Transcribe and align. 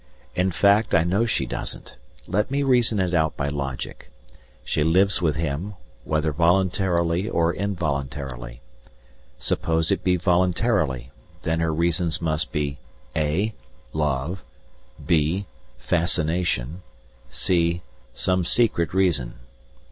In 0.33 0.49
fact, 0.49 0.95
I 0.95 1.03
know 1.03 1.25
she 1.27 1.45
doesn't. 1.45 1.95
Let 2.25 2.49
me 2.49 2.63
reason 2.63 2.99
it 2.99 3.13
out 3.13 3.37
by 3.37 3.49
logic. 3.49 4.09
She 4.63 4.83
lives 4.83 5.21
with 5.21 5.35
him, 5.35 5.75
whether 6.05 6.31
voluntarily 6.31 7.29
or 7.29 7.53
involuntarily. 7.53 8.61
Suppose 9.37 9.91
it 9.91 10.03
be 10.03 10.15
voluntarily, 10.15 11.11
then 11.43 11.59
her 11.59 11.71
reasons 11.71 12.19
must 12.19 12.51
be 12.51 12.79
(a) 13.15 13.53
Love; 13.93 14.43
(b) 15.05 15.45
Fascination; 15.77 16.81
(c) 17.29 17.83
Some 18.15 18.43
secret 18.43 18.95
reason. 18.95 19.35